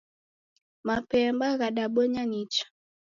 Mapemba 0.87 1.47
ghadabonya 1.59 2.23
nicha 2.31 2.65